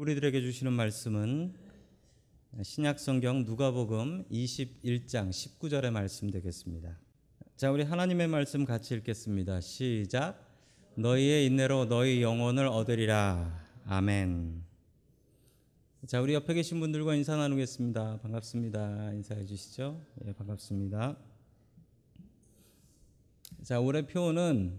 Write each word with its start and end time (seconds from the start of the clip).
우리들에게 0.00 0.40
주시는 0.40 0.72
말씀은 0.72 1.52
신약 2.62 2.98
성경 2.98 3.44
누가복음 3.44 4.24
21장 4.30 5.28
19절의 5.28 5.90
말씀 5.90 6.30
되겠습니다. 6.30 6.98
자, 7.54 7.70
우리 7.70 7.82
하나님의 7.82 8.26
말씀 8.28 8.64
같이 8.64 8.94
읽겠습니다. 8.94 9.60
시작. 9.60 10.42
너희의 10.94 11.44
인내로 11.44 11.84
너희 11.90 12.22
영혼을 12.22 12.66
얻으리라. 12.66 13.62
아멘. 13.84 14.64
자, 16.06 16.22
우리 16.22 16.32
옆에 16.32 16.54
계신 16.54 16.80
분들과 16.80 17.14
인사 17.14 17.36
나누겠습니다. 17.36 18.20
반갑습니다. 18.22 19.12
인사해 19.12 19.44
주시죠. 19.44 20.02
예, 20.24 20.32
반갑습니다. 20.32 21.18
자, 23.64 23.80
올해 23.80 24.06
표는 24.06 24.78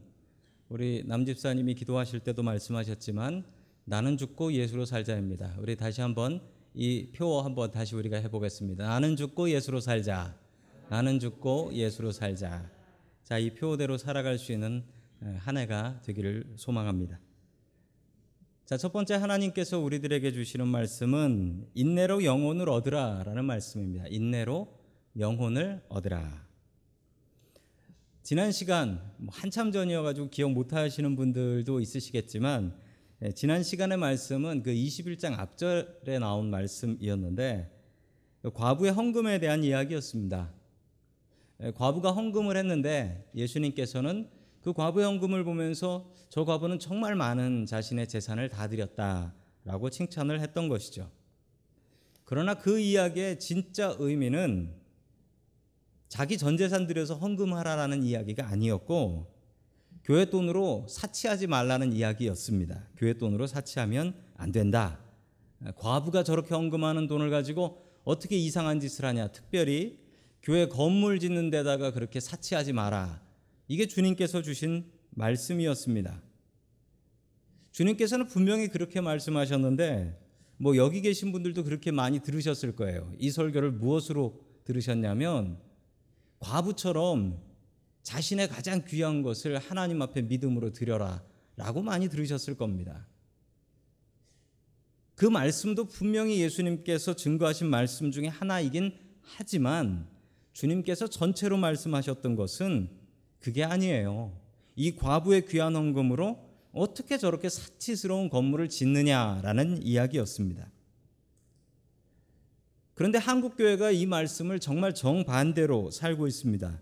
우리 0.68 1.04
남집사님이 1.06 1.76
기도하실 1.76 2.22
때도 2.22 2.42
말씀하셨지만 2.42 3.61
나는 3.86 4.18
죽고 4.18 4.54
예수로 4.54 4.86
살자입니다. 4.86 5.56
우리 5.60 5.76
다시 5.76 6.02
한번 6.02 6.42
이 6.74 7.12
표 7.14 7.42
한번 7.42 7.72
다시 7.72 7.96
우리가 7.96 8.18
해보겠습니다. 8.18 8.88
나는 8.88 9.16
죽고 9.16 9.50
예수로 9.50 9.82
살자. 9.82 10.38
나는 10.90 11.20
죽고 11.20 11.72
예수로 11.74 12.12
살자. 12.12 12.70
자, 13.24 13.38
이 13.38 13.54
표대로 13.54 13.98
살아갈 13.98 14.38
수 14.38 14.52
있는 14.52 14.84
한 15.40 15.58
해가 15.58 16.02
되기를 16.04 16.54
소망합니다. 16.56 17.20
자, 18.66 18.78
첫 18.78 18.94
번째 18.94 19.16
하나님께서 19.16 19.80
우리들에게 19.80 20.32
주시는 20.32 20.68
말씀은 20.68 21.68
인내로 21.74 22.24
영혼을 22.24 22.70
얻으라 22.70 23.24
라는 23.26 23.46
말씀입니다. 23.46 24.06
인내로 24.10 24.68
영혼을 25.20 25.84
얻으라. 25.90 26.48
지난 28.24 28.52
시간 28.52 29.02
뭐 29.18 29.34
한참 29.34 29.72
전이어가지고 29.72 30.30
기억 30.30 30.52
못 30.54 30.72
하시는 30.74 31.16
분들도 31.16 31.82
있으시겠지만 31.82 32.74
예, 32.74 32.91
지난 33.36 33.62
시간의 33.62 34.00
말씀은 34.00 34.64
그 34.64 34.72
21장 34.72 35.38
앞절에 35.38 36.18
나온 36.18 36.50
말씀이었는데 36.50 37.70
과부의 38.56 38.94
헌금에 38.94 39.38
대한 39.38 39.64
이야기였습니다. 39.64 40.52
예, 41.62 41.72
과부가 41.72 42.14
헌금을 42.14 42.58
했는데 42.58 43.30
예수님께서는 43.36 44.28
그 44.62 44.74
과부의 44.74 45.06
헌금을 45.06 45.44
보면서 45.44 46.12
저 46.30 46.46
과부는 46.46 46.80
정말 46.80 47.16
많은 47.16 47.68
자신의 47.68 48.08
재산을 48.08 48.50
다 48.50 48.68
드렸다라고 48.68 49.92
칭찬을 49.92 50.40
했던 50.40 50.68
것이죠. 50.68 51.12
그러나 52.24 52.56
그 52.56 52.80
이야기의 52.80 53.40
진짜 53.40 53.96
의미는 54.00 54.74
자기 56.08 56.40
전 56.40 56.58
재산 56.58 56.88
들여서 56.88 57.16
헌금하라라는 57.16 58.02
이야기가 58.02 58.48
아니었고 58.48 59.41
교회 60.04 60.26
돈으로 60.26 60.88
사치하지 60.90 61.48
말라는 61.48 61.94
이야기였습니다. 61.94 62.88
교회 62.98 63.14
돈으로 63.14 63.48
사치하면 63.48 64.16
안 64.36 64.52
된다. 64.52 65.00
과부가 65.76 66.24
저렇게 66.24 66.56
헌금하는 66.56 67.08
돈을 67.08 67.30
가지고 67.30 67.82
어떻게 68.04 68.36
이상한 68.38 68.80
짓을 68.80 69.06
하냐. 69.06 69.28
특별히 69.28 70.00
교회 70.42 70.68
건물 70.68 71.20
짓는 71.20 71.52
데다가 71.52 71.92
그렇게 71.92 72.20
사치하지 72.20 72.74
마라. 72.74 73.22
이게 73.68 73.86
주님께서 73.86 74.42
주신 74.42 74.86
말씀이었습니다. 75.12 76.22
주님께서는 77.72 78.28
분명히 78.28 78.68
그렇게 78.68 79.02
말씀하셨는데 79.02 80.20
뭐 80.58 80.76
여기 80.78 81.02
계신 81.02 81.32
분들도 81.32 81.64
그렇게 81.64 81.92
많이 81.92 82.20
들으셨을 82.20 82.76
거예요. 82.76 83.12
이 83.18 83.30
설교를 83.30 83.72
무엇으로 83.72 84.42
들으셨냐면 84.64 85.60
과부처럼 86.40 87.40
자신의 88.04 88.50
가장 88.50 88.84
귀한 88.86 89.22
것을 89.22 89.58
하나님 89.58 90.02
앞에 90.02 90.24
믿음으로 90.24 90.72
드려라 90.72 91.24
라고 91.56 91.82
많이 91.82 92.10
들으셨을 92.10 92.56
겁니다. 92.56 93.08
그 95.16 95.26
말씀도 95.26 95.86
분명히 95.86 96.42
예수님께서 96.42 97.16
증거하신 97.16 97.68
말씀 97.68 98.12
중에 98.12 98.28
하나이긴 98.28 98.98
하지만 99.22 100.08
주님께서 100.54 101.08
전체로 101.08 101.58
말씀하셨던 101.58 102.36
것은 102.36 102.90
그게 103.40 103.64
아니에요. 103.64 104.36
이 104.76 104.96
과부의 104.96 105.46
귀한 105.48 105.76
헌금으로 105.76 106.50
어떻게 106.72 107.18
저렇게 107.18 107.50
사치스러운 107.50 108.30
건물을 108.30 108.70
짓느냐라는 108.70 109.84
이야기였습니다. 109.84 110.72
그런데 112.94 113.18
한국 113.18 113.58
교회가 113.58 113.92
이 113.92 114.06
말씀을 114.06 114.60
정말 114.60 114.94
정반대로 114.94 115.92
살고 115.92 116.28
있습니다. 116.28 116.80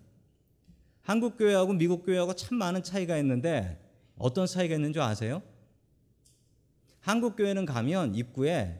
한국 1.10 1.40
교회하고 1.40 1.74
미국 1.74 2.06
교회하고 2.06 2.36
참 2.36 2.60
많은 2.60 2.84
차이가 2.84 3.18
있는데 3.18 3.84
어떤 4.16 4.46
차이가 4.46 4.76
있는 4.76 4.94
줄 4.94 5.02
아세요? 5.02 5.42
한국 7.00 7.36
교회는 7.36 7.66
가면 7.66 8.14
입구에 8.14 8.80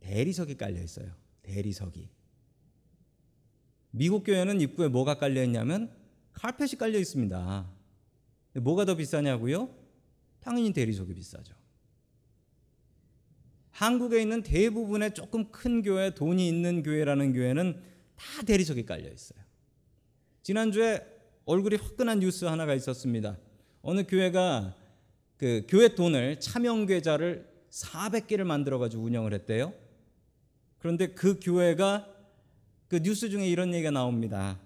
대리석이 0.00 0.56
깔려 0.56 0.82
있어요. 0.82 1.12
대리석이. 1.42 2.08
미국 3.92 4.24
교회는 4.24 4.60
입구에 4.60 4.88
뭐가 4.88 5.16
깔려 5.16 5.44
있냐면 5.44 5.96
카펫이 6.32 6.72
깔려 6.72 6.98
있습니다. 6.98 7.70
뭐가 8.54 8.84
더 8.84 8.96
비싸냐고요? 8.96 9.72
당연히 10.40 10.72
대리석이 10.72 11.14
비싸죠. 11.14 11.54
한국에 13.70 14.20
있는 14.20 14.42
대부분의 14.42 15.14
조금 15.14 15.52
큰 15.52 15.82
교회, 15.82 16.12
돈이 16.12 16.48
있는 16.48 16.82
교회라는 16.82 17.32
교회는 17.32 17.80
다 18.16 18.42
대리석이 18.44 18.84
깔려 18.86 19.08
있어요. 19.08 19.45
지난주에 20.46 21.04
얼굴이 21.44 21.74
화끈한 21.74 22.20
뉴스 22.20 22.44
하나가 22.44 22.72
있었습니다. 22.74 23.36
어느 23.82 24.06
교회가 24.06 24.76
그 25.36 25.66
교회 25.68 25.96
돈을 25.96 26.38
차명 26.38 26.86
계좌를 26.86 27.52
400개를 27.68 28.44
만들어 28.44 28.78
가지고 28.78 29.02
운영을 29.02 29.34
했대요. 29.34 29.74
그런데 30.78 31.08
그 31.08 31.40
교회가 31.42 32.08
그 32.86 33.02
뉴스 33.02 33.28
중에 33.28 33.48
이런 33.48 33.74
얘기가 33.74 33.90
나옵니다. 33.90 34.60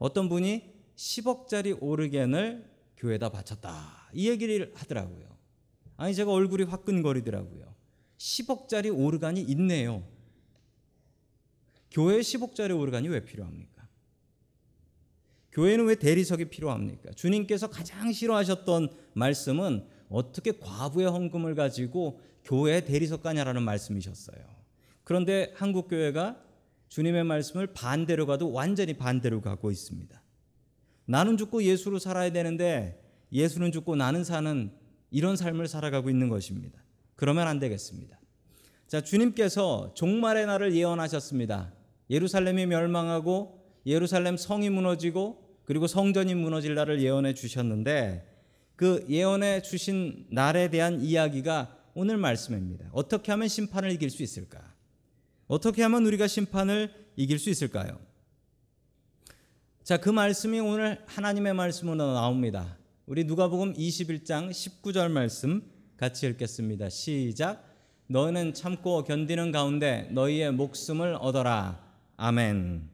어떤 0.00 0.28
분이 0.28 0.74
10억짜리 0.96 1.80
오르겐을 1.80 2.68
교회에다 2.96 3.28
바쳤다. 3.28 4.10
이 4.14 4.28
얘기를 4.28 4.72
하더라고요. 4.74 5.28
아니 5.96 6.12
제가 6.16 6.32
얼굴이 6.32 6.64
화끈거리더라고요. 6.64 7.72
10억짜리 8.18 8.92
오르간이 8.92 9.42
있네요. 9.42 10.02
교회에 11.92 12.18
10억짜리 12.18 12.76
오르간이 12.76 13.06
왜 13.06 13.24
필요합니까? 13.24 13.73
교회는 15.54 15.86
왜 15.86 15.94
대리석이 15.94 16.46
필요합니까? 16.46 17.12
주님께서 17.12 17.68
가장 17.68 18.12
싫어하셨던 18.12 18.88
말씀은 19.14 19.86
어떻게 20.08 20.52
과부의 20.52 21.08
헌금을 21.08 21.54
가지고 21.54 22.20
교회에 22.44 22.82
대리석 22.82 23.22
가냐라는 23.22 23.62
말씀이셨어요. 23.62 24.44
그런데 25.04 25.52
한국 25.54 25.88
교회가 25.88 26.42
주님의 26.88 27.24
말씀을 27.24 27.68
반대로 27.68 28.26
가도 28.26 28.52
완전히 28.52 28.94
반대로 28.94 29.40
가고 29.40 29.70
있습니다. 29.70 30.20
나는 31.06 31.36
죽고 31.36 31.62
예수로 31.62 31.98
살아야 31.98 32.30
되는데 32.32 33.00
예수는 33.32 33.70
죽고 33.72 33.94
나는 33.94 34.24
사는 34.24 34.72
이런 35.10 35.36
삶을 35.36 35.68
살아가고 35.68 36.10
있는 36.10 36.28
것입니다. 36.28 36.82
그러면 37.14 37.46
안 37.46 37.60
되겠습니다. 37.60 38.18
자, 38.88 39.00
주님께서 39.00 39.94
종말의 39.94 40.46
날을 40.46 40.74
예언하셨습니다. 40.74 41.72
예루살렘이 42.10 42.66
멸망하고 42.66 43.64
예루살렘 43.86 44.36
성이 44.36 44.70
무너지고 44.70 45.43
그리고 45.64 45.86
성전이 45.86 46.34
무너질 46.34 46.74
날을 46.74 47.02
예언해 47.02 47.34
주셨는데 47.34 48.30
그 48.76 49.04
예언해 49.08 49.62
주신 49.62 50.26
날에 50.30 50.68
대한 50.68 51.00
이야기가 51.00 51.76
오늘 51.94 52.16
말씀입니다. 52.16 52.88
어떻게 52.92 53.30
하면 53.32 53.48
심판을 53.48 53.90
이길 53.92 54.10
수 54.10 54.22
있을까? 54.22 54.60
어떻게 55.46 55.82
하면 55.82 56.04
우리가 56.06 56.26
심판을 56.26 56.92
이길 57.16 57.38
수 57.38 57.50
있을까요? 57.50 57.98
자, 59.84 59.98
그 59.98 60.08
말씀이 60.08 60.58
오늘 60.60 61.02
하나님의 61.06 61.54
말씀으로 61.54 61.96
나옵니다. 62.14 62.76
우리 63.06 63.24
누가복음 63.24 63.74
21장 63.74 64.50
19절 64.50 65.10
말씀 65.10 65.62
같이 65.96 66.26
읽겠습니다. 66.26 66.88
시작. 66.88 67.70
너는 68.06 68.54
참고 68.54 69.04
견디는 69.04 69.52
가운데 69.52 70.08
너희의 70.10 70.52
목숨을 70.52 71.16
얻어라. 71.20 71.80
아멘. 72.16 72.93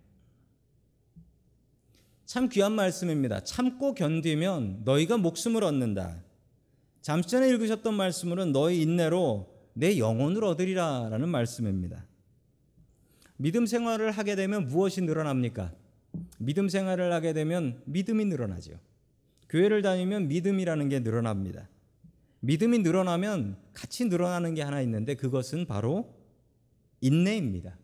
참 2.30 2.48
귀한 2.48 2.70
말씀입니다. 2.74 3.40
참고 3.40 3.92
견디면 3.92 4.82
너희가 4.84 5.16
목숨을 5.16 5.64
얻는다. 5.64 6.22
잠시 7.00 7.28
전에 7.28 7.48
읽으셨던 7.48 7.92
말씀으로는 7.92 8.52
너희 8.52 8.82
인내로 8.82 9.52
내 9.72 9.98
영혼을 9.98 10.44
얻으리라 10.44 11.08
라는 11.10 11.28
말씀입니다. 11.28 12.06
믿음 13.36 13.66
생활을 13.66 14.12
하게 14.12 14.36
되면 14.36 14.68
무엇이 14.68 15.00
늘어납니까? 15.00 15.72
믿음 16.38 16.68
생활을 16.68 17.12
하게 17.12 17.32
되면 17.32 17.82
믿음이 17.86 18.26
늘어나죠. 18.26 18.78
교회를 19.48 19.82
다니면 19.82 20.28
믿음이라는 20.28 20.88
게 20.88 21.00
늘어납니다. 21.00 21.68
믿음이 22.38 22.78
늘어나면 22.78 23.56
같이 23.72 24.04
늘어나는 24.04 24.54
게 24.54 24.62
하나 24.62 24.80
있는데 24.82 25.16
그것은 25.16 25.66
바로 25.66 26.14
인내입니다. 27.00 27.76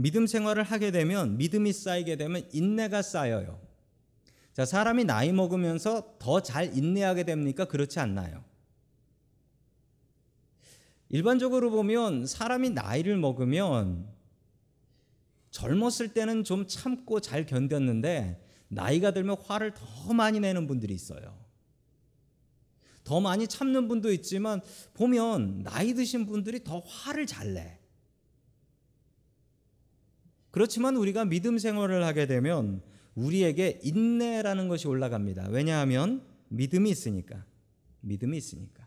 믿음 0.00 0.26
생활을 0.26 0.62
하게 0.62 0.90
되면 0.90 1.36
믿음이 1.36 1.72
쌓이게 1.72 2.16
되면 2.16 2.48
인내가 2.52 3.02
쌓여요. 3.02 3.60
자, 4.54 4.64
사람이 4.64 5.04
나이 5.04 5.30
먹으면서 5.32 6.16
더 6.18 6.40
잘 6.40 6.76
인내하게 6.76 7.24
됩니까? 7.24 7.66
그렇지 7.66 8.00
않나요? 8.00 8.42
일반적으로 11.10 11.70
보면 11.70 12.24
사람이 12.26 12.70
나이를 12.70 13.18
먹으면 13.18 14.08
젊었을 15.50 16.14
때는 16.14 16.44
좀 16.44 16.66
참고 16.66 17.20
잘 17.20 17.44
견뎠는데 17.44 18.40
나이가 18.68 19.10
들면 19.10 19.36
화를 19.44 19.74
더 19.74 20.12
많이 20.14 20.40
내는 20.40 20.66
분들이 20.66 20.94
있어요. 20.94 21.36
더 23.04 23.20
많이 23.20 23.46
참는 23.48 23.88
분도 23.88 24.12
있지만 24.12 24.62
보면 24.94 25.64
나이 25.64 25.92
드신 25.92 26.24
분들이 26.26 26.62
더 26.62 26.78
화를 26.78 27.26
잘 27.26 27.52
내. 27.54 27.79
그렇지만 30.50 30.96
우리가 30.96 31.24
믿음 31.24 31.58
생활을 31.58 32.04
하게 32.04 32.26
되면 32.26 32.82
우리에게 33.14 33.80
인내라는 33.82 34.68
것이 34.68 34.88
올라갑니다. 34.88 35.48
왜냐하면 35.50 36.22
믿음이 36.48 36.90
있으니까. 36.90 37.44
믿음이 38.00 38.36
있으니까. 38.36 38.86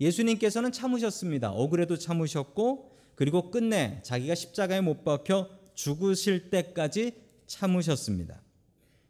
예수님께서는 0.00 0.72
참으셨습니다. 0.72 1.52
억울해도 1.52 1.96
참으셨고 1.98 2.92
그리고 3.14 3.50
끝내 3.50 4.00
자기가 4.02 4.34
십자가에 4.34 4.80
못 4.80 5.04
박혀 5.04 5.48
죽으실 5.74 6.50
때까지 6.50 7.12
참으셨습니다. 7.46 8.42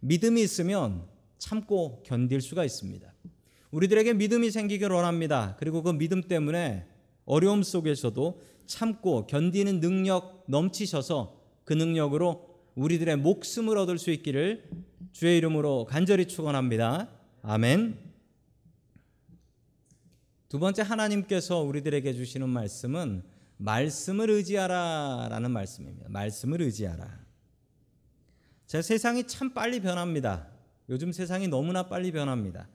믿음이 0.00 0.43
있으면 0.43 1.06
참고 1.38 2.03
견딜 2.05 2.41
수가 2.41 2.65
있습니다. 2.65 3.12
우리들에게 3.71 4.12
믿음이 4.15 4.50
생기길 4.50 4.91
원합니다. 4.91 5.56
그리고 5.59 5.82
그 5.82 5.91
믿음 5.91 6.23
때문에 6.23 6.87
어려움 7.25 7.62
속에서도 7.62 8.41
참고 8.67 9.26
견디는 9.26 9.81
능력 9.81 10.44
넘치셔서 10.47 11.44
그 11.64 11.72
능력으로 11.72 12.55
우리들의 12.75 13.16
목숨을 13.16 13.78
얻을 13.78 13.99
수 13.99 14.11
있기를 14.11 14.69
주의 15.12 15.38
이름으로 15.38 15.87
간절히 15.87 16.26
축원합니다. 16.26 17.08
아멘. 17.43 17.99
두 20.49 20.58
번째 20.58 20.82
하나님께서 20.82 21.61
우리들에게 21.61 22.12
주시는 22.12 22.49
말씀은 22.49 23.22
말씀을 23.56 24.31
의지하라라는 24.31 25.50
말씀입니다. 25.50 26.08
말씀을 26.08 26.62
의지하라. 26.62 27.25
제 28.66 28.82
세상이 28.82 29.26
참 29.26 29.55
빨리 29.55 29.81
변합니다. 29.81 30.49
요즘 30.88 31.12
세상이 31.12 31.49
너무나 31.49 31.84
빨리 31.88 32.12
변합니다. 32.12 32.69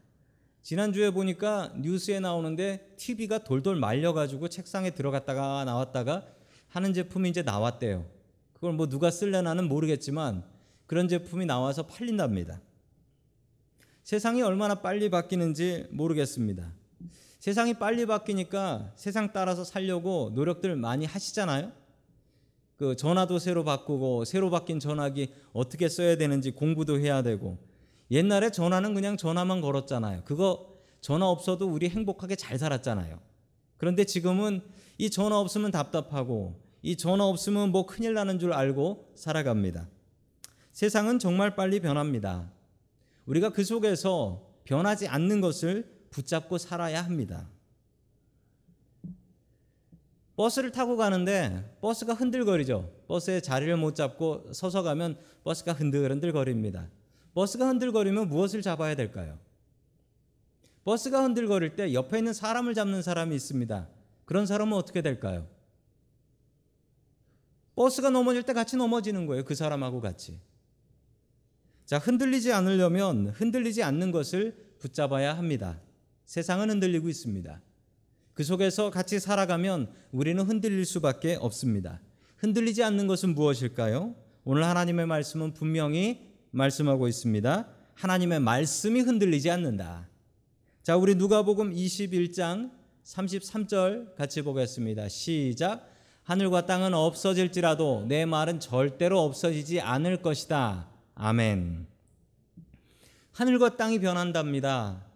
지난주에 0.62 1.12
보니까 1.12 1.74
뉴스에 1.77 2.19
나오는데 2.19 2.95
TV가 2.97 3.44
돌돌 3.44 3.75
말려가지고 3.75 4.50
책상에 4.50 4.91
들어갔다가 4.91 5.63
나왔다가 5.65 6.27
하는 6.68 6.94
제품이 6.94 7.30
이제 7.30 7.41
나왔대요. 7.41 8.19
그걸 8.60 8.74
뭐 8.74 8.88
누가 8.88 9.10
쓸려나는 9.10 9.70
모르겠지만 9.70 10.44
그런 10.86 11.08
제품이 11.08 11.46
나와서 11.46 11.88
팔린답니다. 11.88 12.62
세상이 14.04 14.42
얼마나 14.42 14.76
빨리 14.76 15.10
바뀌는지 15.10 15.88
모르겠습니다. 15.92 16.74
세상이 17.40 17.76
빨리 17.76 18.06
바뀌니까 18.06 18.92
세상 18.96 19.32
따라서 19.32 19.64
살려고 19.64 20.32
노력들 20.36 20.76
많이 20.76 21.06
하시잖아요. 21.06 21.72
그 22.76 22.96
전화도 22.96 23.40
새로 23.40 23.64
바꾸고 23.64 24.26
새로 24.26 24.50
바뀐 24.50 24.80
전화기 24.80 25.34
어떻게 25.54 25.88
써야 25.88 26.18
되는지 26.18 26.52
공부도 26.52 27.00
해야 27.00 27.22
되고 27.22 27.58
옛날에 28.12 28.50
전화는 28.52 28.94
그냥 28.94 29.16
전화만 29.16 29.62
걸었잖아요. 29.62 30.24
그거 30.26 30.76
전화 31.00 31.28
없어도 31.28 31.70
우리 31.70 31.88
행복하게 31.88 32.36
잘 32.36 32.58
살았잖아요. 32.58 33.20
그런데 33.78 34.04
지금은 34.04 34.62
이 34.98 35.10
전화 35.10 35.40
없으면 35.40 35.72
답답하고 35.72 36.60
이 36.81 36.96
전화 36.96 37.26
없으면 37.26 37.72
뭐 37.72 37.86
큰일 37.86 38.14
나는 38.14 38.40
줄 38.40 38.54
알고 38.54 39.12
살아갑니다. 39.16 39.88
세상은 40.72 41.20
정말 41.20 41.56
빨리 41.56 41.80
변합니다. 41.80 42.52
우리가 43.26 43.50
그 43.50 43.64
속에서 43.64 44.50
변하지 44.64 45.08
않는 45.08 45.42
것을 45.42 46.00
붙잡고 46.10 46.58
살아야 46.58 47.04
합니다. 47.04 47.50
버스를 50.36 50.72
타고 50.72 50.96
가는데 50.96 51.78
버스가 51.81 52.14
흔들거리죠. 52.14 52.90
버스에 53.08 53.42
자리를 53.42 53.75
못 53.75 53.94
잡고 53.94 54.54
서서 54.54 54.84
가면 54.84 55.18
버스가 55.44 55.74
흔들흔들거립니다. 55.74 56.88
버스가 57.34 57.68
흔들거리면 57.68 58.30
무엇을 58.30 58.62
잡아야 58.62 58.96
될까요? 58.96 59.38
버스가 60.86 61.24
흔들거릴 61.24 61.75
때 61.75 61.94
옆에 61.94 62.20
있는 62.20 62.32
사람을 62.32 62.74
잡는 62.74 63.02
사람이 63.02 63.36
있습니다. 63.36 63.90
그런 64.24 64.46
사람은 64.46 64.78
어떻게 64.78 65.02
될까요? 65.02 65.46
버스가 67.80 68.10
넘어질 68.10 68.44
때 68.44 68.52
같이 68.52 68.76
넘어지는 68.76 69.26
거예요. 69.26 69.46
그 69.46 69.56
사람하고 69.56 70.02
같이. 70.02 70.38
자, 71.86 71.98
흔들리지 71.98 72.52
않으려면 72.52 73.30
흔들리지 73.30 73.84
않는 73.84 74.12
것을 74.12 74.76
붙잡아야 74.80 75.38
합니다. 75.38 75.80
세상은 76.26 76.70
흔들리고 76.70 77.08
있습니다. 77.08 77.62
그 78.34 78.44
속에서 78.44 78.92
같이 78.92 79.22
살아가면 79.22 79.94
우리는 80.12 80.44
흔들릴 80.44 80.84
수밖에 80.84 81.36
없습니다. 81.36 82.02
흔들리지 82.36 82.84
않는 82.84 83.08
것은 83.08 83.34
무엇일까요? 83.34 84.14
오늘 84.44 84.66
하나님의 84.66 85.06
말씀은 85.06 85.54
분명히 85.54 86.28
말씀하고 86.52 87.08
있습니다. 87.08 87.70
하나님의 87.94 88.42
말씀이 88.42 89.00
흔들리지 89.00 89.50
않는다. 89.52 90.10
자, 90.84 90.98
우리 90.98 91.16
누가복음 91.16 91.74
21장 91.74 92.72
33절 93.06 94.16
같이 94.16 94.42
보겠습니다. 94.42 95.08
시작. 95.08 95.99
하늘과 96.30 96.68
땅은 96.68 96.94
없어질지라도 96.94 98.06
내 98.08 98.24
말은 98.24 98.60
절대로 98.60 99.24
없어지지 99.24 99.81
않을 99.81 100.22
것이다. 100.22 100.88
아멘. 101.16 101.88
하늘과 103.31 103.78
땅이 103.78 103.98
변한답니다. 103.98 105.08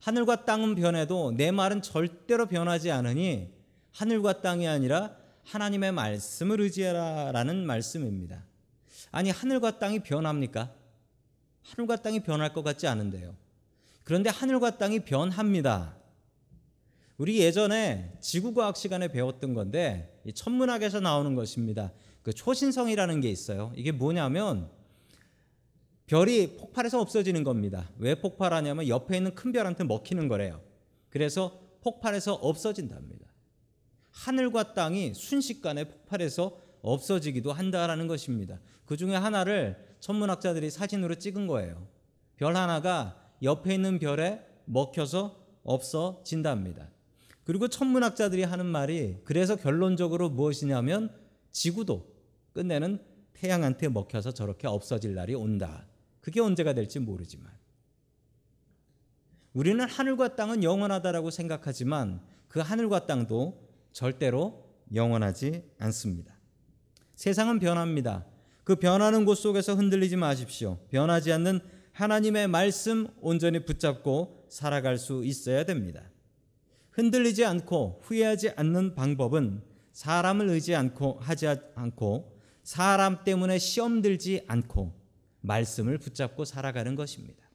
하늘과 0.00 0.46
땅은 0.46 0.74
변해도 0.74 1.34
내 1.36 1.52
말은 1.52 1.82
절대로 1.82 2.46
변하지 2.46 2.90
않으니 2.90 3.52
하늘과 3.92 4.42
땅이 4.42 4.66
아니라 4.66 5.14
하나님의 5.44 5.92
말씀을 5.92 6.60
의지해라 6.62 7.30
라는 7.30 7.64
말씀입니다. 7.64 8.44
아니 9.12 9.30
하늘과 9.30 9.78
땅이 9.78 10.00
변합니까? 10.00 10.74
하늘과 11.62 12.02
땅이 12.02 12.24
변할 12.24 12.52
것 12.52 12.64
같지 12.64 12.88
않은데요. 12.88 13.36
그런데 14.02 14.30
하늘과 14.30 14.78
땅이 14.78 15.04
변합니다. 15.04 15.94
우리 17.18 17.38
예전에 17.38 18.16
지구과학 18.20 18.76
시간에 18.76 19.06
배웠던 19.06 19.54
건데 19.54 20.09
천문학에서 20.32 21.00
나오는 21.00 21.34
것입니다. 21.34 21.92
그 22.22 22.32
초신성이라는 22.32 23.20
게 23.20 23.30
있어요. 23.30 23.72
이게 23.76 23.92
뭐냐면 23.92 24.70
별이 26.06 26.56
폭발해서 26.56 27.00
없어지는 27.00 27.44
겁니다. 27.44 27.88
왜 27.98 28.20
폭발하냐면 28.20 28.88
옆에 28.88 29.16
있는 29.16 29.34
큰 29.34 29.52
별한테 29.52 29.84
먹히는 29.84 30.28
거래요. 30.28 30.60
그래서 31.08 31.60
폭발해서 31.82 32.34
없어진답니다. 32.34 33.26
하늘과 34.10 34.74
땅이 34.74 35.14
순식간에 35.14 35.84
폭발해서 35.84 36.58
없어지기도 36.82 37.52
한다라는 37.52 38.06
것입니다. 38.06 38.58
그 38.86 38.96
중에 38.96 39.14
하나를 39.14 39.76
천문학자들이 40.00 40.70
사진으로 40.70 41.14
찍은 41.14 41.46
거예요. 41.46 41.86
별 42.36 42.56
하나가 42.56 43.16
옆에 43.42 43.74
있는 43.74 43.98
별에 43.98 44.40
먹혀서 44.64 45.38
없어진답니다. 45.62 46.88
그리고 47.44 47.68
천문학자들이 47.68 48.42
하는 48.42 48.66
말이 48.66 49.16
그래서 49.24 49.56
결론적으로 49.56 50.28
무엇이냐면 50.30 51.10
지구도 51.50 52.14
끝내는 52.52 53.02
태양한테 53.32 53.88
먹혀서 53.88 54.32
저렇게 54.32 54.66
없어질 54.66 55.14
날이 55.14 55.34
온다. 55.34 55.86
그게 56.20 56.40
언제가 56.40 56.74
될지 56.74 56.98
모르지만 56.98 57.50
우리는 59.52 59.84
하늘과 59.84 60.36
땅은 60.36 60.62
영원하다라고 60.62 61.30
생각하지만 61.30 62.20
그 62.48 62.60
하늘과 62.60 63.06
땅도 63.06 63.68
절대로 63.92 64.68
영원하지 64.94 65.62
않습니다. 65.78 66.34
세상은 67.14 67.58
변합니다. 67.58 68.26
그 68.64 68.76
변하는 68.76 69.24
곳 69.24 69.34
속에서 69.36 69.74
흔들리지 69.74 70.16
마십시오. 70.16 70.78
변하지 70.90 71.32
않는 71.32 71.60
하나님의 71.92 72.48
말씀 72.48 73.08
온전히 73.20 73.64
붙잡고 73.64 74.46
살아갈 74.48 74.98
수 74.98 75.24
있어야 75.24 75.64
됩니다. 75.64 76.02
흔들리지 77.00 77.44
않고 77.46 78.00
후회하지 78.04 78.50
않는 78.56 78.94
방법은 78.94 79.62
사람을 79.92 80.48
의지 80.50 80.74
않고 80.74 81.18
하지 81.20 81.46
않고 81.74 82.38
사람 82.62 83.24
때문에 83.24 83.58
시험 83.58 84.02
들지 84.02 84.44
않고 84.46 84.92
말씀을 85.40 85.96
붙잡고 85.98 86.44
살아가는 86.44 86.94
것입니다. 86.94 87.48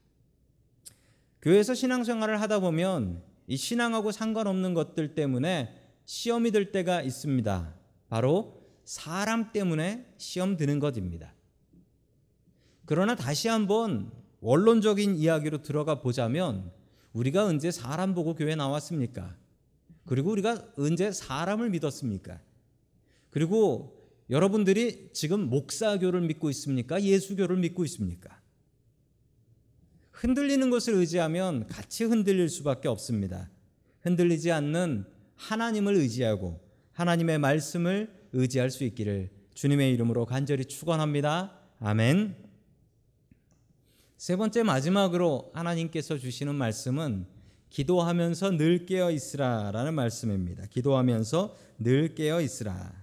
교회에서 1.43 1.75
신앙생활을 1.75 2.41
하다 2.41 2.59
보면 2.59 3.21
이 3.47 3.55
신앙하고 3.55 4.11
상관없는 4.11 4.73
것들 4.73 5.13
때문에 5.13 5.75
시험이 6.05 6.49
들 6.49 6.71
때가 6.71 7.03
있습니다. 7.03 7.75
바로 8.09 8.63
사람 8.83 9.51
때문에 9.51 10.07
시험 10.17 10.57
드는 10.57 10.79
것입니다. 10.79 11.33
그러나 12.85 13.15
다시 13.15 13.47
한번 13.47 14.11
원론적인 14.41 15.15
이야기로 15.15 15.61
들어가 15.61 16.01
보자면 16.01 16.71
우리가 17.15 17.45
언제 17.45 17.72
사람 17.72 18.13
보고 18.13 18.36
교회 18.36 18.55
나왔습니까? 18.55 19.36
그리고 20.05 20.31
우리가 20.31 20.74
언제 20.77 21.12
사람을 21.12 21.69
믿었습니까? 21.69 22.39
그리고 23.29 24.05
여러분들이 24.29 25.12
지금 25.13 25.50
목사교를 25.50 26.22
믿고 26.22 26.50
있습니까? 26.50 27.01
예수교를 27.01 27.57
믿고 27.57 27.86
있습니까? 27.86 28.41
흔들리는 30.12 30.69
것을 30.69 30.93
의지하면 30.95 31.67
같이 31.67 32.03
흔들릴 32.03 32.50
수밖에 32.50 32.88
없습니다. 32.89 33.50
흔들리지 34.01 34.51
않는 34.51 35.05
하나님을 35.36 35.95
의지하고 35.95 36.60
하나님의 36.91 37.39
말씀을 37.39 38.13
의지할 38.34 38.69
수 38.72 38.84
있기를 38.84 39.29
주님의 39.53 39.93
이름으로 39.93 40.25
간절히 40.25 40.65
축원합니다. 40.65 41.57
아멘. 41.79 42.44
세 44.17 44.38
번째 44.38 44.63
마지막으로 44.63 45.51
하나님께서 45.53 46.17
주시는 46.17 46.55
말씀은 46.55 47.25
기도하면서 47.69 48.51
늘 48.51 48.86
깨어 48.86 49.12
있으라라는 49.12 49.93
말씀입니다. 49.93 50.65
기도하면서 50.67 51.55
늘 51.79 52.15
깨어 52.15 52.39
있으라. 52.39 52.93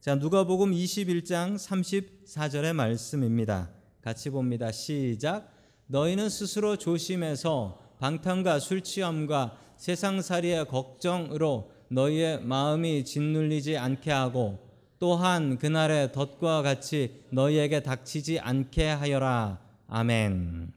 자, 0.00 0.16
누가복음 0.16 0.72
21장 0.72 1.56
34절의 1.56 2.72
말씀입니다. 2.72 3.70
같이 4.02 4.30
봅니다. 4.30 4.72
시작. 4.72 5.52
너희는 5.86 6.28
스스로 6.28 6.76
조심해서 6.76 7.80
방탕과 8.00 8.58
술 8.58 8.82
취함과 8.82 9.56
세상살이의 9.76 10.66
걱정으로 10.66 11.70
너희의 11.88 12.42
마음이 12.42 13.04
짓눌리지 13.04 13.76
않게 13.76 14.10
하고 14.10 14.58
또한 14.98 15.58
그날의 15.58 16.10
덫과 16.10 16.62
같이 16.62 17.22
너희에게 17.30 17.84
닥치지 17.84 18.40
않게 18.40 18.88
하여라. 18.88 19.65
아멘. 19.88 20.72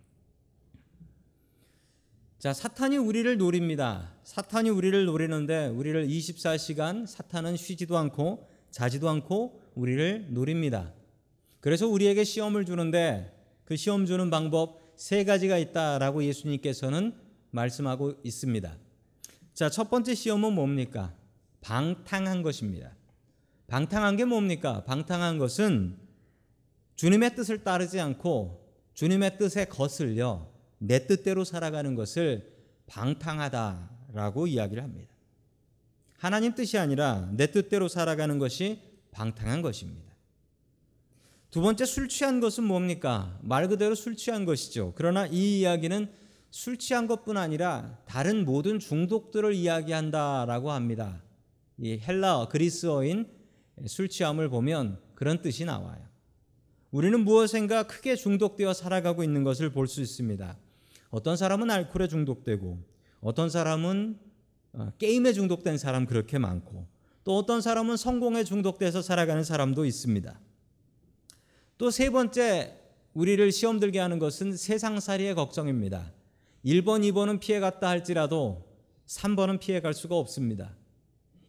자, 2.38 2.54
사탄이 2.54 2.98
우리를 2.98 3.38
노립니다. 3.38 4.14
사탄이 4.24 4.70
우리를 4.70 5.06
노리는데 5.06 5.68
우리를 5.68 6.08
24시간 6.08 7.06
사탄은 7.08 7.58
쉬지도 7.58 7.98
않고 7.98 8.48
자지도 8.72 9.10
않고 9.10 9.62
우리를 9.76 10.28
노립니다. 10.30 10.94
그래서 11.60 11.88
우리에게 11.88 12.24
시험을 12.24 12.66
주는데 12.66 13.36
그 13.66 13.76
시험 13.76 14.06
주는 14.06 14.30
방법 14.30 14.94
세 14.96 15.24
가지가 15.24 15.58
있다라고 15.58 16.24
예수님께서는 16.24 17.14
말씀하고 17.52 18.14
있습니다. 18.24 18.78
자, 19.54 19.70
첫 19.70 19.90
번째 19.90 20.14
시험은 20.14 20.54
뭡니까? 20.54 21.14
방탕한 21.62 22.44
것입니다. 22.44 22.96
방탕한 23.68 24.16
게 24.18 24.26
뭡니까? 24.26 24.84
방탕한 24.86 25.40
것은 25.40 25.98
주님의 26.96 27.36
뜻을 27.36 27.64
따르지 27.64 28.00
않고 28.00 28.69
주님의 29.00 29.38
뜻에 29.38 29.64
거슬려 29.64 30.46
내 30.78 31.08
뜻대로 31.08 31.46
살아가는 31.46 31.96
것을 31.96 32.52
방탕하다라고 32.88 34.48
이야기를 34.48 34.84
합니다. 34.84 35.10
하나님 36.18 36.54
뜻이 36.54 36.78
아니라 36.78 37.30
내 37.32 37.48
뜻대로 37.50 37.88
살아가는 37.88 38.38
것이 38.40 38.82
방탕한 39.12 39.62
것입니다. 39.62 40.14
두 41.50 41.62
번째 41.62 41.86
술 41.86 42.10
취한 42.10 42.42
것은 42.42 42.66
뭡니까? 42.66 43.40
말 43.42 43.70
그대로 43.70 43.96
술 43.96 44.18
취한 44.18 44.44
것이죠. 44.44 44.92
그러나 44.98 45.28
이 45.28 45.62
이야기는 45.62 46.12
술 46.52 46.76
취한 46.76 47.08
것뿐 47.08 47.38
아니라 47.38 47.98
다른 48.06 48.44
모든 48.44 48.80
중독들을 48.80 49.54
이야기한다라고 49.54 50.72
합니다. 50.72 51.24
이 51.78 51.98
헬라어 52.00 52.50
그리스어인 52.50 53.30
술 53.86 54.10
취함을 54.10 54.50
보면 54.50 55.00
그런 55.16 55.42
뜻이 55.42 55.64
나와요. 55.64 56.09
우리는 56.92 57.20
무엇인가 57.24 57.84
크게 57.84 58.16
중독되어 58.16 58.74
살아가고 58.74 59.24
있는 59.24 59.44
것을 59.44 59.70
볼 59.72 59.88
수 59.88 60.02
있습니다. 60.02 60.58
어떤 61.12 61.38
사람은 61.38 61.70
알코올에 61.70 62.08
중독되고 62.08 62.80
어떤 63.22 63.50
사람은 63.50 64.20
어, 64.74 64.92
게임에 64.98 65.34
중독된 65.34 65.78
사람 65.78 66.06
그렇게 66.06 66.38
많고 66.38 66.88
또 67.24 67.38
어떤 67.38 67.62
사람은 67.62 67.98
성공에 67.98 68.44
중독돼서 68.44 69.02
살아가는 69.02 69.44
사람도 69.44 69.86
있습니다. 69.86 70.40
또 71.78 71.90
세 71.92 72.10
번째 72.10 72.76
우리를 73.14 73.52
시험 73.52 73.80
들게 73.80 74.00
하는 74.00 74.20
것은 74.20 74.56
세상살이의 74.56 75.36
걱정입니다. 75.36 76.14
1번, 76.66 77.02
2번은 77.12 77.40
피해갔다 77.40 77.88
할지라도 77.88 78.68
3번은 79.08 79.60
피해갈 79.60 79.94
수가 79.94 80.16
없습니다. 80.16 80.76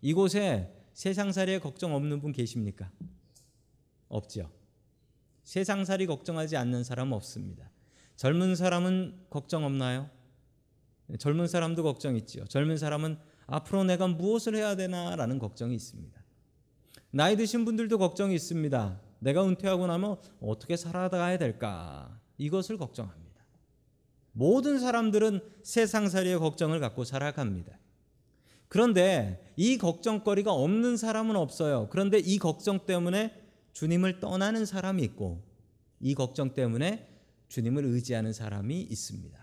이곳에 0.01 0.73
세상살이의 0.95 1.61
걱정 1.61 1.95
없는 1.95 2.21
분 2.21 2.33
계십니까? 2.33 2.91
없죠. 4.09 4.51
세상살이 5.51 6.07
걱정하지 6.07 6.57
않는 6.57 6.85
사람 6.85 7.11
없습니다. 7.11 7.69
젊은 8.15 8.55
사람은 8.55 9.27
걱정 9.31 9.65
없나요? 9.65 10.09
젊은 11.19 11.49
사람도 11.49 11.83
걱정 11.83 12.15
있지요. 12.15 12.45
젊은 12.45 12.77
사람은 12.77 13.19
앞으로 13.49 13.83
내가 13.83 14.07
무엇을 14.07 14.55
해야 14.55 14.77
되나라는 14.77 15.41
걱정이 15.41 15.75
있습니다. 15.75 16.23
나이 17.11 17.37
드신 17.37 17.65
분들도 17.65 17.99
걱정이 17.99 18.33
있습니다. 18.33 19.01
내가 19.19 19.45
은퇴하고 19.45 19.89
나면 19.89 20.19
어떻게 20.41 20.77
살아가야 20.77 21.37
될까? 21.37 22.17
이것을 22.39 22.79
걱정합니다. 22.79 23.43
모든 24.31 24.79
사람들은 24.79 25.41
세상살이의 25.65 26.39
걱정을 26.39 26.79
갖고 26.79 27.03
살아갑니다. 27.03 27.77
그런데 28.69 29.53
이 29.57 29.79
걱정거리가 29.79 30.53
없는 30.53 30.97
사람은 30.97 31.35
없어요. 31.35 31.89
그런데 31.91 32.19
이 32.19 32.39
걱정 32.39 32.87
때문에 32.87 33.40
주님을 33.81 34.21
떠나는 34.21 34.67
사람이 34.67 35.03
있고 35.05 35.43
이 36.01 36.15
걱정 36.15 36.53
때문에 36.53 37.09
주님을 37.49 37.87
의지하는 37.87 38.35
사람이 38.35 38.79
있습니다. 38.79 39.39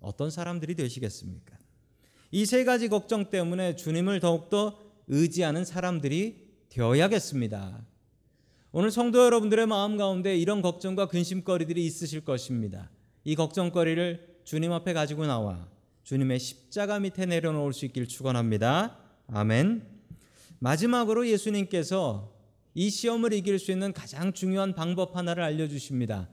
어떤 0.00 0.30
사람들이 0.30 0.74
되시겠습니까? 0.74 1.56
이 2.30 2.44
세 2.44 2.64
가지 2.64 2.88
걱정 2.88 3.30
때문에 3.30 3.76
주님을 3.76 4.20
더욱더 4.20 4.78
의지하는 5.06 5.64
사람들이 5.64 6.48
되어야겠습니다. 6.68 7.82
오늘 8.72 8.90
성도 8.90 9.24
여러분들의 9.24 9.66
마음 9.66 9.96
가운데 9.96 10.36
이런 10.36 10.60
걱정과 10.60 11.08
근심거리들이 11.08 11.86
있으실 11.86 12.26
것입니다. 12.26 12.90
이 13.24 13.34
걱정거리를 13.36 14.40
주님 14.44 14.70
앞에 14.70 14.92
가지고 14.92 15.24
나와 15.24 15.66
주님의 16.02 16.40
십자가 16.40 17.00
밑에 17.00 17.24
내려놓을 17.24 17.72
수 17.72 17.86
있길 17.86 18.06
축원합니다. 18.06 18.98
아멘. 19.28 19.82
마지막으로 20.58 21.26
예수님께서 21.26 22.37
이 22.74 22.90
시험을 22.90 23.32
이길 23.32 23.58
수 23.58 23.72
있는 23.72 23.92
가장 23.92 24.32
중요한 24.32 24.74
방법 24.74 25.16
하나를 25.16 25.42
알려주십니다. 25.42 26.28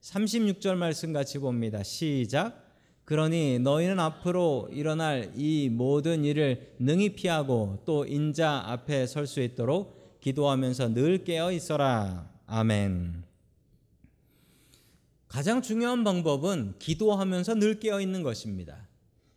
36절 0.00 0.74
말씀 0.76 1.12
같이 1.12 1.38
봅니다. 1.38 1.82
시작. 1.82 2.60
그러니 3.04 3.58
너희는 3.58 3.98
앞으로 3.98 4.68
일어날 4.72 5.32
이 5.36 5.68
모든 5.68 6.24
일을 6.24 6.74
능히 6.78 7.10
피하고 7.14 7.82
또 7.84 8.06
인자 8.06 8.62
앞에 8.66 9.06
설 9.06 9.26
수 9.26 9.40
있도록 9.40 10.20
기도하면서 10.20 10.94
늘 10.94 11.24
깨어 11.24 11.52
있어라. 11.52 12.30
아멘. 12.46 13.24
가장 15.28 15.62
중요한 15.62 16.04
방법은 16.04 16.74
기도하면서 16.78 17.56
늘 17.56 17.80
깨어 17.80 18.00
있는 18.00 18.22
것입니다. 18.22 18.88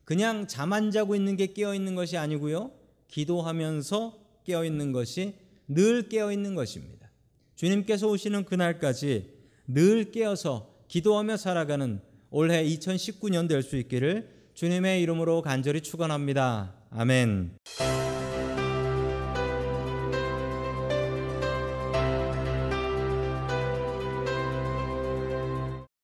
그냥 0.04 0.46
잠 0.48 0.74
안 0.74 0.92
자고 0.92 1.16
있는 1.16 1.36
게 1.36 1.48
깨어 1.48 1.74
있는 1.74 1.96
것이 1.96 2.18
아니고요. 2.18 2.72
기도하면서 3.08 4.20
깨어 4.44 4.66
있는 4.66 4.92
것이 4.92 5.34
늘 5.67 6.10
깨어 6.10 6.31
있는 6.31 6.55
것입니다. 6.55 7.10
주님께서 7.55 8.07
오시는 8.07 8.45
그날까지 8.45 9.34
늘 9.67 10.12
깨어서 10.12 10.75
기도하며 10.88 11.38
살아가는 11.38 12.01
올해 12.29 12.63
2019년 12.63 13.48
될 13.48 13.63
수 13.63 13.77
있기를 13.77 14.29
주님의 14.53 15.01
이름으로 15.01 15.41
간절히 15.41 15.81
축원합니다. 15.81 16.75
아멘. 16.91 17.57